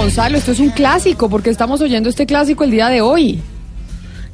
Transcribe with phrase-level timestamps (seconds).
[0.00, 3.38] Gonzalo, esto es un clásico, porque estamos oyendo este clásico el día de hoy.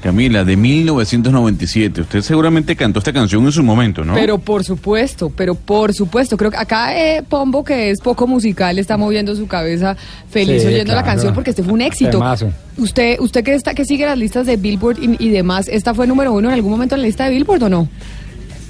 [0.01, 2.03] Camila, de 1997.
[2.03, 4.15] Usted seguramente cantó esta canción en su momento, ¿no?
[4.15, 6.37] Pero por supuesto, pero por supuesto.
[6.37, 9.97] Creo que acá eh, Pombo, que es poco musical, está moviendo su cabeza
[10.31, 12.13] feliz Sí, oyendo la canción porque este fue un éxito.
[12.13, 12.53] Temazo.
[12.77, 16.07] Usted, usted que está, que sigue las listas de Billboard y, y demás, ¿esta fue
[16.07, 17.89] número uno en algún momento en la lista de Billboard o no?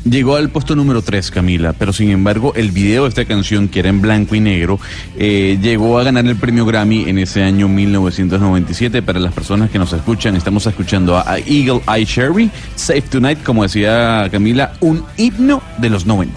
[0.08, 3.80] Llegó al puesto número 3, Camila, pero sin embargo el video de esta canción, que
[3.80, 4.78] era en blanco y negro,
[5.18, 9.02] eh, llegó a ganar el premio Grammy en ese año 1997.
[9.02, 13.64] Para las personas que nos escuchan, estamos escuchando a, Eagle Eye Cherry, Safe Tonight, como
[13.64, 16.34] decía Camila, un himno de los 90.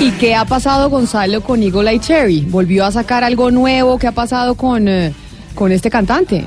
[0.00, 2.40] ¿Y qué ha pasado, Gonzalo, con Eagle Eye Cherry?
[2.42, 3.98] ¿Volvió a sacar algo nuevo?
[3.98, 5.12] ¿Qué ha pasado con, eh,
[5.54, 6.44] con este cantante?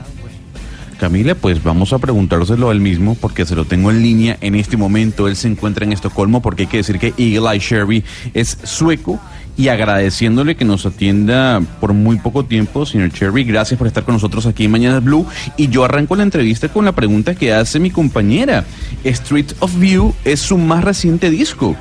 [0.99, 4.77] Camila, pues vamos a preguntárselo al mismo porque se lo tengo en línea en este
[4.77, 5.27] momento.
[5.27, 8.03] Él se encuentra en Estocolmo porque hay que decir que Eagle Eye Cherry
[8.33, 9.19] es sueco
[9.55, 13.43] y agradeciéndole que nos atienda por muy poco tiempo, señor Cherry.
[13.43, 15.25] Gracias por estar con nosotros aquí en Mañana Blue.
[15.55, 18.65] Y yo arranco la entrevista con la pregunta que hace mi compañera.
[19.03, 21.75] Street of View es su más reciente disco.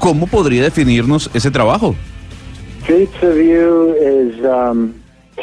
[0.00, 1.94] ¿Cómo podría definirnos ese trabajo?
[2.82, 4.94] Streets of You is um,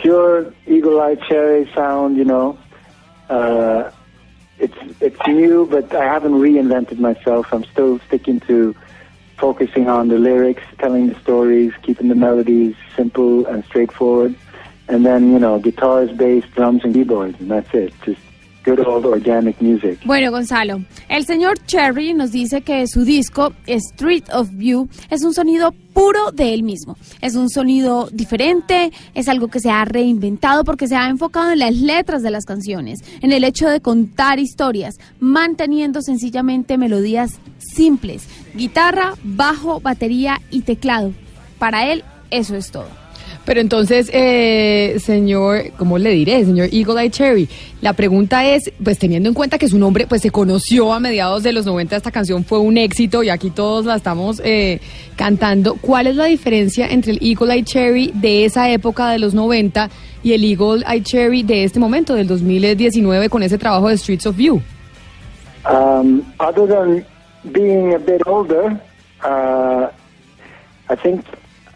[0.02, 2.58] pure Eagle Eye Cherry sound, you know.
[3.30, 3.92] Uh,
[4.58, 7.54] it's it's new, but I haven't reinvented myself.
[7.54, 8.74] I'm still sticking to
[9.38, 14.34] focusing on the lyrics, telling the stories, keeping the melodies simple and straightforward,
[14.88, 17.94] and then you know guitars, bass, drums, and keyboards, and that's it.
[18.04, 18.22] Just
[18.66, 20.00] good organic music.
[20.06, 25.34] Bueno, Gonzalo, el señor Cherry nos dice que su disco Street of View es un
[25.34, 26.98] sonido puro de él mismo.
[27.22, 31.60] Es un sonido diferente, es algo que se ha reinventado porque se ha enfocado en
[31.60, 38.28] las letras de las canciones, en el hecho de contar historias, manteniendo sencillamente melodías simples,
[38.56, 41.14] guitarra, bajo, batería y teclado.
[41.60, 43.05] Para él, eso es todo.
[43.46, 47.48] Pero entonces, eh, señor, ¿cómo le diré, señor Eagle Eye Cherry?
[47.80, 51.44] La pregunta es, pues teniendo en cuenta que su nombre pues se conoció a mediados
[51.44, 54.82] de los 90, esta canción fue un éxito y aquí todos la estamos eh,
[55.16, 59.36] cantando, ¿cuál es la diferencia entre el Eagle Eye Cherry de esa época de los
[59.36, 59.90] 90
[60.24, 64.26] y el Eagle Eye Cherry de este momento, del 2019, con ese trabajo de Streets
[64.26, 64.60] of View?
[65.70, 67.06] Um, other than
[67.52, 68.80] being a bit older,
[69.24, 69.88] uh,
[70.90, 71.24] I think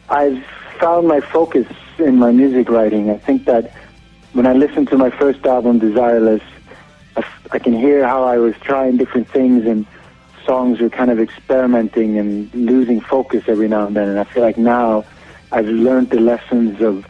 [0.10, 0.44] I've
[0.80, 1.68] found my focus
[1.98, 3.10] in my music writing.
[3.10, 3.72] I think that
[4.34, 6.42] when I listened to my first album, Desireless,
[7.52, 9.86] I can hear how I was trying different things and
[10.46, 14.08] songs were kind of experimenting and losing focus every now and then.
[14.08, 15.04] And I feel like now
[15.52, 17.06] I've learned the lessons of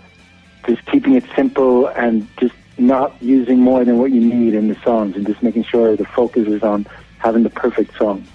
[0.66, 4.76] just keeping it simple and just not using more than what you need in the
[4.82, 6.88] songs and just making sure the focus is on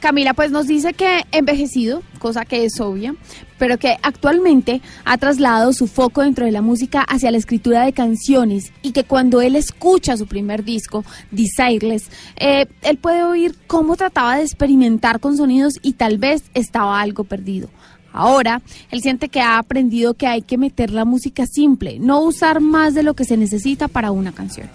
[0.01, 3.15] Camila pues nos dice que envejecido, cosa que es obvia,
[3.59, 7.93] pero que actualmente ha trasladado su foco dentro de la música hacia la escritura de
[7.93, 13.97] canciones y que cuando él escucha su primer disco, Desireless, eh, él puede oír cómo
[13.97, 17.71] trataba de experimentar con sonidos y tal vez estaba algo perdido.
[18.13, 18.63] Ahora,
[18.93, 22.95] él siente que ha aprendido que hay que meter la música simple, no usar más
[22.95, 24.69] de lo que se necesita para una canción.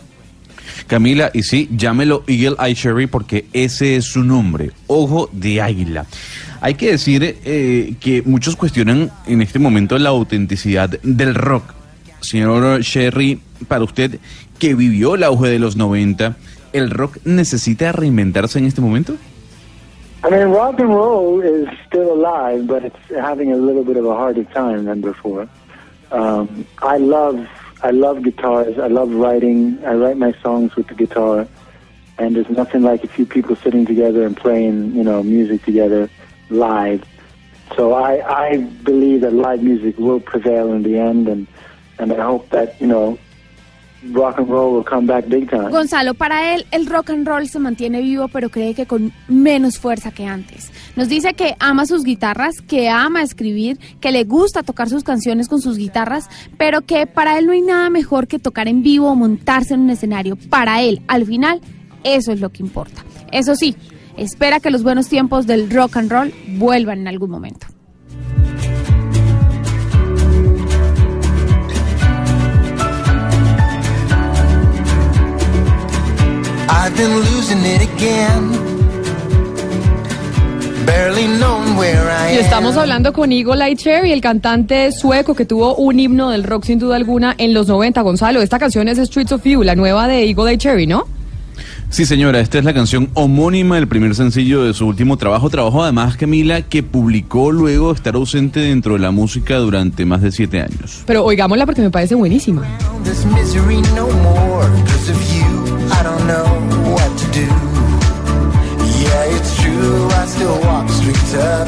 [0.90, 6.06] Camila, y sí, llámelo Eagle Eye Cherry porque ese es su nombre, Ojo de Águila.
[6.62, 11.76] Hay que decir eh, que muchos cuestionan en este momento la autenticidad del rock.
[12.22, 14.20] Señor Cherry, para usted
[14.58, 16.36] que vivió el auge de los 90,
[16.74, 19.14] ¿el rock necesita reinventarse en este momento?
[20.22, 24.06] I mean, rock and roll is still alive, but it's having a little bit of
[24.06, 25.48] a harder time than before.
[26.12, 27.48] Um, I love,
[27.81, 28.78] I love guitars.
[28.78, 29.84] I love writing.
[29.86, 31.48] I write my songs with the guitar,
[32.18, 36.10] and there's nothing like a few people sitting together and playing, you know, music together
[36.50, 37.06] live.
[37.76, 41.48] So I, I believe that live music will prevail in the end, and
[42.00, 43.18] and I hope that you know
[44.13, 45.69] rock and roll will come back big time.
[45.69, 49.78] Gonzalo, para él el rock and roll se mantiene vivo, pero cree que con menos
[49.78, 50.72] fuerza que antes.
[50.96, 55.48] Nos dice que ama sus guitarras, que ama escribir, que le gusta tocar sus canciones
[55.48, 59.10] con sus guitarras, pero que para él no hay nada mejor que tocar en vivo
[59.10, 60.38] o montarse en un escenario.
[60.50, 61.62] Para él, al final,
[62.04, 63.04] eso es lo que importa.
[63.31, 63.75] Eso sí,
[64.18, 67.68] espera que los buenos tiempos del rock and roll vuelvan en algún momento.
[76.71, 78.51] I've been losing it again.
[80.86, 82.44] Barely known where I Y am.
[82.44, 86.66] estamos hablando con Eagle Eye Cherry, el cantante sueco que tuvo un himno del rock
[86.66, 88.01] sin duda alguna en los 90.
[88.01, 91.06] Gonzalo, esta canción es Streets of You, la nueva de Eagle Eye Cherry, ¿no?
[91.89, 95.50] Sí, señora, esta es la canción homónima del primer sencillo de su último trabajo.
[95.50, 100.21] Trabajo además, Camila, que publicó luego de estar ausente dentro de la música durante más
[100.21, 101.01] de siete años.
[101.07, 102.62] Pero oigámosla porque me parece buenísima.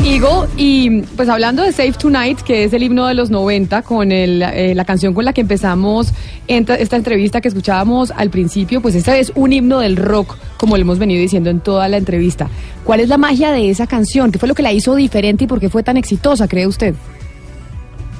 [0.03, 4.11] Eagle, y pues hablando de Save Tonight, que es el himno de los 90, con
[4.11, 6.11] el, eh, la canción con la que empezamos
[6.47, 10.75] enta- esta entrevista que escuchábamos al principio, pues esta es un himno del rock, como
[10.77, 12.47] lo hemos venido diciendo en toda la entrevista.
[12.83, 14.31] ¿Cuál es la magia de esa canción?
[14.31, 16.95] ¿Qué fue lo que la hizo diferente y por qué fue tan exitosa, cree usted?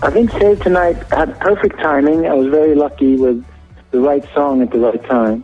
[0.03, 2.25] I think Save Tonight had perfect timing.
[2.25, 3.43] I was very lucky with
[3.91, 5.43] the right song at the right time.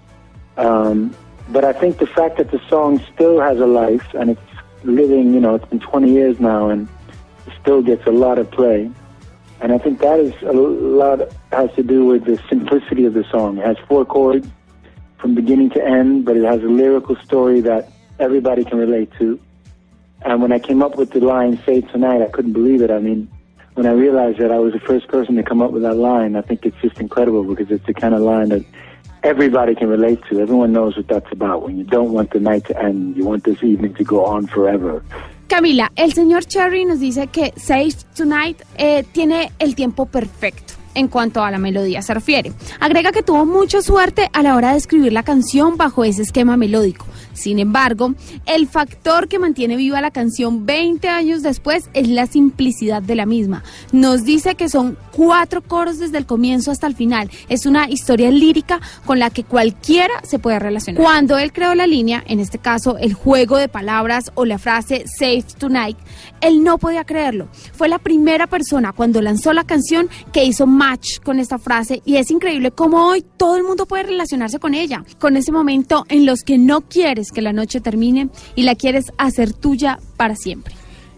[0.58, 1.12] Um,
[1.50, 4.42] but I think the fact that the song still has a life and it's
[4.84, 6.88] living, you know, it's been 20 years now and
[7.62, 8.90] still gets a lot of play.
[9.60, 11.20] And I think that is a lot
[11.52, 13.58] has to do with the simplicity of the song.
[13.58, 14.48] It has four chords
[15.18, 17.90] from beginning to end, but it has a lyrical story that
[18.20, 19.40] everybody can relate to.
[20.24, 22.92] And when I came up with the line "Save Tonight," I couldn't believe it.
[22.92, 23.30] I mean,
[23.74, 26.36] when I realized that I was the first person to come up with that line,
[26.36, 28.64] I think it's just incredible because it's the kind of line that
[29.28, 30.40] everybody can relate to.
[30.40, 31.64] Everyone knows what that's about.
[31.64, 34.48] When you don't want the night to end, you want this evening to go on
[34.48, 35.04] forever.
[35.48, 41.08] Camila, el señor Cherry nos dice que Save Tonight eh, tiene el tiempo perfecto en
[41.08, 42.52] cuanto a la melodía se refiere.
[42.80, 46.58] Agrega que tuvo mucha suerte a la hora de escribir la canción bajo ese esquema
[46.58, 47.06] melódico.
[47.38, 53.02] Sin embargo, el factor que mantiene viva la canción 20 años después es la simplicidad
[53.02, 53.64] de la misma.
[53.92, 57.30] Nos dice que son cuatro coros desde el comienzo hasta el final.
[57.48, 61.02] Es una historia lírica con la que cualquiera se puede relacionar.
[61.02, 65.06] Cuando él creó la línea, en este caso el juego de palabras o la frase
[65.08, 65.98] Save Tonight,
[66.42, 67.48] él no podía creerlo.
[67.74, 72.18] Fue la primera persona cuando lanzó la canción que hizo match con esta frase y
[72.18, 76.26] es increíble cómo hoy todo el mundo puede relacionarse con ella, con ese momento en
[76.26, 80.74] los que no quieres que la noche termine y la quieres hacer tuya para siempre.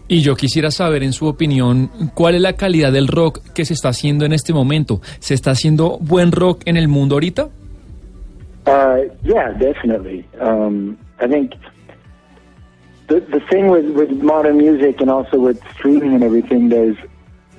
[0.08, 3.74] Y yo quisiera saber, en su opinión, cuál es la calidad del rock que se
[3.74, 5.00] está haciendo en este momento.
[5.20, 7.48] ¿Se está haciendo buen rock en el mundo ahorita?
[8.66, 10.24] Uh, yeah, definitely.
[10.40, 11.52] Um, I think
[13.06, 16.96] the the thing with with modern music and also with streaming and everything, there's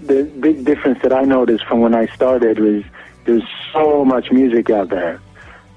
[0.05, 2.83] the big difference that I noticed from when I started was
[3.25, 5.19] there's so much music out there,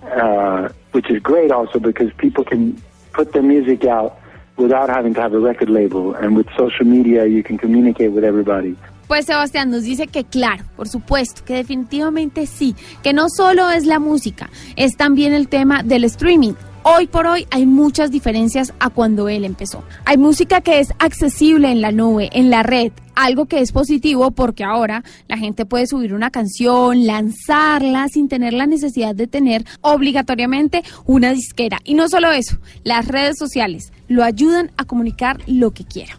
[0.03, 2.81] uh, which is great also because people can
[3.13, 4.17] put their music out
[4.57, 8.25] without having to have a record label, and with social media you can communicate with
[8.25, 8.77] everybody.
[9.09, 13.85] Pues Sebastián nos dice que claro, por supuesto, que definitivamente sí, que no solo es
[13.85, 16.55] la música, es también el tema del streaming.
[16.87, 19.83] Hoy por hoy hay muchas diferencias a cuando él empezó.
[20.05, 24.33] Hay música que es accesible en la nube, en la red, algo que es positivo
[24.33, 29.65] porque ahora la gente puede subir una canción, lanzarla sin tener la necesidad de tener
[29.81, 31.81] obligatoriamente una disquera.
[31.85, 36.19] Y no solo eso, las redes sociales lo ayudan a comunicar lo que quiera.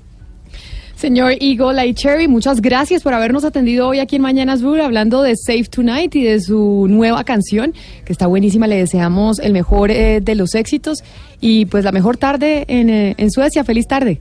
[0.96, 5.36] Señor Eagle Cherry, muchas gracias por habernos atendido hoy aquí en Mañanas Blue hablando de
[5.36, 7.74] Save Tonight y de su nueva canción,
[8.06, 8.66] que está buenísima.
[8.66, 11.04] Le deseamos el mejor eh, de los éxitos
[11.42, 13.66] y pues la mejor tarde en, eh, en Suecia.
[13.66, 14.20] Feliz tarde.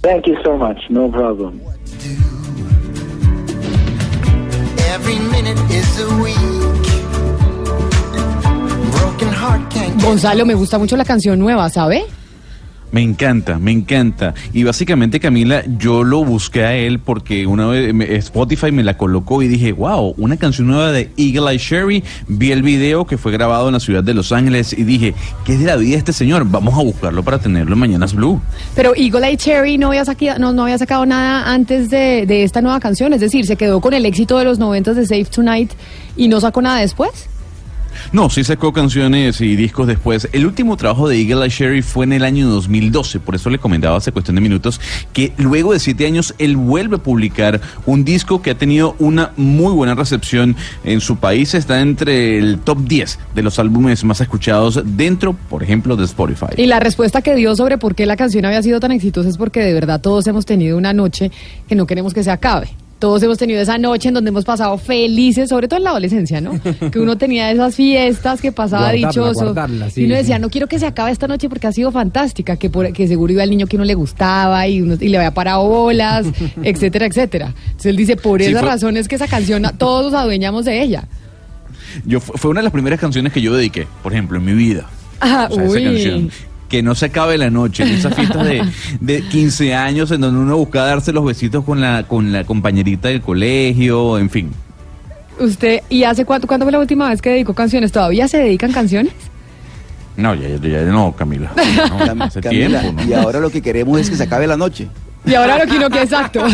[0.00, 0.78] Thank you so much.
[0.88, 1.60] No problem.
[4.94, 6.36] Every minute is a week.
[8.92, 12.04] Broken heart can't get Gonzalo, me gusta mucho la canción nueva, ¿sabe?
[12.94, 14.34] Me encanta, me encanta.
[14.52, 17.92] Y básicamente, Camila, yo lo busqué a él porque una vez
[18.24, 22.04] Spotify me la colocó y dije, wow, una canción nueva de Eagle Eye Sherry.
[22.28, 25.12] Vi el video que fue grabado en la ciudad de Los Ángeles y dije,
[25.44, 26.44] ¿qué es de la vida de este señor?
[26.48, 28.40] Vamos a buscarlo para tenerlo en Mañanas Blue.
[28.76, 32.44] Pero Eagle Eye Cherry no había, saqui- no, no había sacado nada antes de, de
[32.44, 35.24] esta nueva canción, es decir, se quedó con el éxito de los 90 de Save
[35.24, 35.72] Tonight
[36.16, 37.28] y no sacó nada después.
[38.12, 40.28] No, sí sacó canciones y discos después.
[40.32, 43.58] El último trabajo de Eagle Eye Cherry fue en el año 2012, por eso le
[43.58, 44.80] comentaba hace cuestión de minutos
[45.12, 49.32] que luego de siete años él vuelve a publicar un disco que ha tenido una
[49.36, 51.54] muy buena recepción en su país.
[51.54, 56.46] Está entre el top 10 de los álbumes más escuchados dentro, por ejemplo, de Spotify.
[56.56, 59.36] Y la respuesta que dio sobre por qué la canción había sido tan exitosa es
[59.36, 61.30] porque de verdad todos hemos tenido una noche
[61.68, 62.70] que no queremos que se acabe.
[62.98, 66.40] Todos hemos tenido esa noche en donde hemos pasado felices, sobre todo en la adolescencia,
[66.40, 66.58] ¿no?
[66.90, 69.44] Que uno tenía esas fiestas que pasaba Guardarla, dichoso.
[69.44, 70.42] guardarla, sí, y uno decía, sí.
[70.42, 73.32] no quiero que se acabe esta noche porque ha sido fantástica, que, por- que seguro
[73.32, 76.26] iba el niño que uno le gustaba y, uno, y le había parado bolas,
[76.62, 77.52] etcétera, etcétera.
[77.66, 80.64] Entonces él dice, por Sí, esa fue- razón es que esa canción todos nos adueñamos
[80.64, 81.04] de ella.
[82.06, 84.52] Yo, fu- fue una de las primeras canciones que yo dediqué, por ejemplo, en mi
[84.54, 84.86] vida.
[85.20, 86.30] Ah, O sea, esa canción.
[86.68, 88.62] Que no se acabe la noche, en esas fiestas de,
[89.00, 93.08] de 15 años en donde uno busca darse los besitos con la, con la compañerita
[93.08, 94.50] del colegio, en fin.
[95.38, 97.92] Usted, ¿y hace cuánto, cuándo fue la última vez que dedicó canciones?
[97.92, 99.12] ¿Todavía se dedican canciones?
[100.16, 101.50] No, ya, ya, ya no, Camila.
[102.14, 103.08] No, hace Camila, tiempo, ¿no?
[103.08, 104.88] Y ahora lo que queremos es que se acabe la noche.
[105.26, 106.44] Y ahora lo que uno que exacto.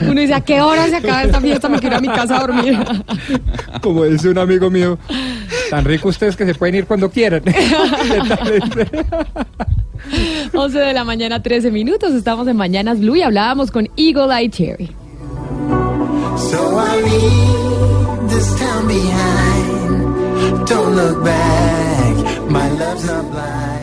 [0.00, 1.68] Uno dice, ¿a qué hora se acaba esta fiesta?
[1.68, 2.78] Me quiero ir a mi casa a dormir.
[3.82, 4.98] Como dice un amigo mío,
[5.70, 7.42] tan rico ustedes que se pueden ir cuando quieran.
[10.52, 12.14] 11 de la mañana, 13 minutos.
[12.14, 14.90] Estamos en Mañanas Blue y hablábamos con Eagle Eye Cherry.
[16.36, 20.66] So I leave this town behind.
[20.66, 23.75] Don't look back, my love's not blind.